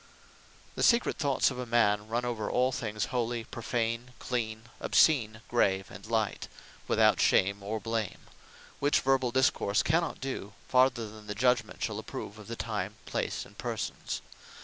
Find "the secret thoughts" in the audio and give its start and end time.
0.73-1.51